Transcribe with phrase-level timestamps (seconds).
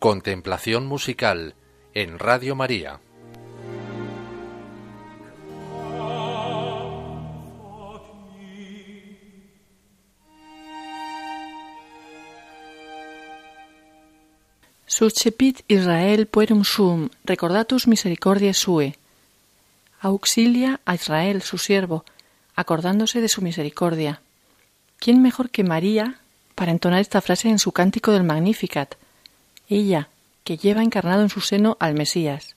[0.00, 1.54] Contemplación musical
[1.92, 3.00] en Radio María.
[14.86, 18.96] Sucepit Israel puerum sum, recordatus misericordiae sue.
[20.00, 22.06] Auxilia a Israel, su siervo,
[22.56, 24.22] acordándose de su misericordia.
[24.98, 26.20] ¿Quién mejor que María
[26.54, 28.94] para entonar esta frase en su cántico del Magnificat?
[29.70, 30.08] Ella,
[30.44, 32.56] que lleva encarnado en su seno al Mesías.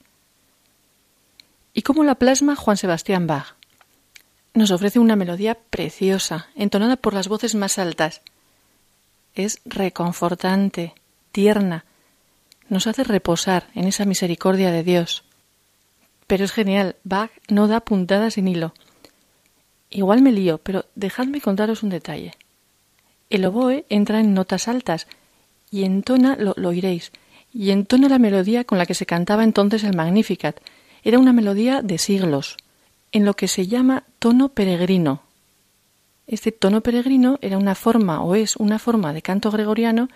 [1.74, 3.56] ¿Y cómo la plasma Juan Sebastián Bach?
[4.54, 8.22] Nos ofrece una melodía preciosa, entonada por las voces más altas.
[9.34, 10.94] Es reconfortante,
[11.32, 11.86] tierna,
[12.70, 15.24] nos hace reposar en esa misericordia de Dios.
[16.28, 18.74] Pero es genial, Bach no da puntadas sin hilo.
[19.90, 22.34] Igual me lío, pero dejadme contaros un detalle.
[23.30, 25.08] El oboe entra en notas altas,
[25.74, 27.12] y entona, lo, lo oiréis,
[27.52, 30.60] y entona la melodía con la que se cantaba entonces el Magnificat.
[31.02, 32.58] Era una melodía de siglos,
[33.12, 35.24] en lo que se llama tono peregrino.
[36.28, 40.10] Este tono peregrino era una forma o es una forma de canto gregoriano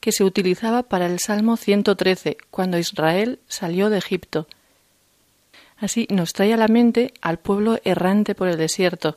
[0.00, 4.46] que se utilizaba para el Salmo 113, cuando Israel salió de Egipto.
[5.78, 9.16] Así nos trae a la mente al pueblo errante por el desierto.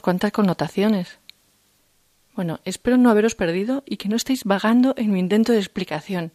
[0.00, 1.18] ¿Cuántas connotaciones?
[2.34, 6.32] Bueno, espero no haberos perdido y que no estéis vagando en mi intento de explicación.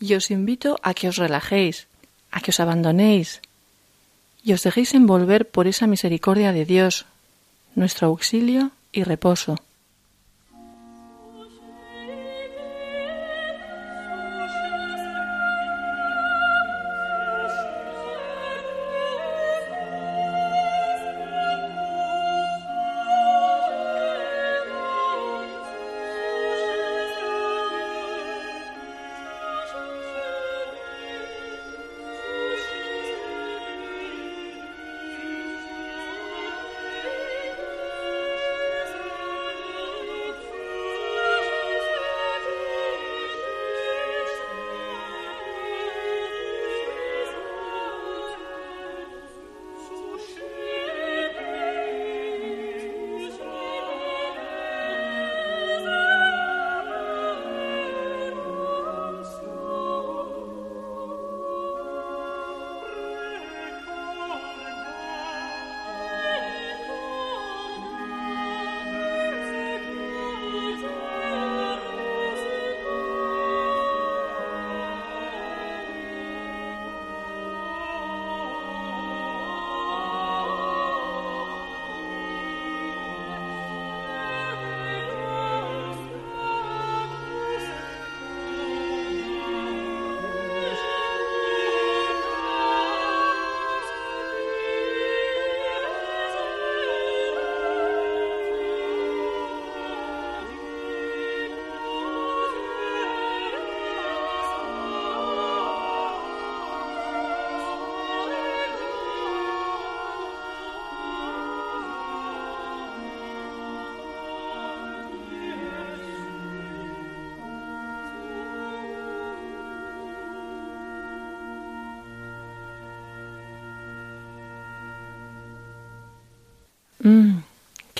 [0.00, 1.86] Y os invito a que os relajéis,
[2.30, 3.40] a que os abandonéis
[4.42, 7.06] y os dejéis envolver por esa misericordia de Dios,
[7.74, 9.56] nuestro auxilio y reposo.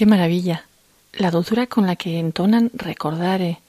[0.02, 0.66] Qué maravilla.
[1.12, 3.60] La dulzura con la que entonan recordare.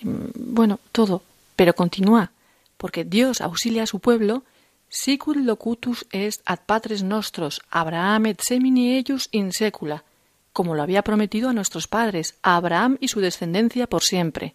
[0.00, 1.24] Mm, bueno, todo.
[1.56, 2.30] Pero continúa,
[2.76, 4.44] porque Dios auxilia a su pueblo.
[4.88, 10.04] Sicut locutus est ad patres nostros, Abraham et semini eius in secula,
[10.52, 14.54] como lo había prometido a nuestros padres, a Abraham y su descendencia por siempre.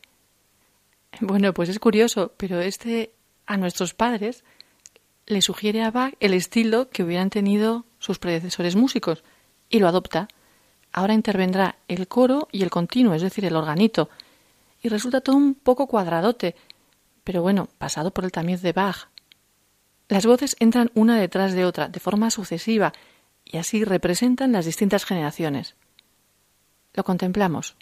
[1.19, 3.11] Bueno, pues es curioso, pero este
[3.45, 4.45] a nuestros padres
[5.25, 9.25] le sugiere a Bach el estilo que hubieran tenido sus predecesores músicos
[9.69, 10.29] y lo adopta.
[10.97, 14.09] Ahora intervendrá el coro y el continuo, es decir, el organito,
[14.81, 16.55] y resulta todo un poco cuadradote,
[17.25, 19.09] pero bueno, pasado por el tamiz de Bach.
[20.07, 22.93] Las voces entran una detrás de otra, de forma sucesiva,
[23.43, 25.75] y así representan las distintas generaciones.
[26.93, 27.75] Lo contemplamos.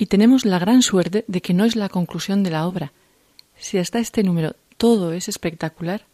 [0.00, 2.90] Y tenemos la gran suerte de que no es la conclusión de la obra.
[3.58, 6.06] Si hasta este número todo es espectacular,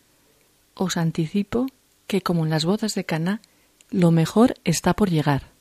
[0.74, 1.66] os anticipo
[2.08, 3.40] que, como en las bodas de Caná,
[3.92, 5.52] lo mejor está por llegar.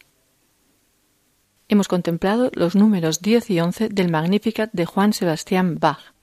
[1.69, 6.14] Hemos contemplado los números 10 y 11 del Magnificat de Juan Sebastián Bach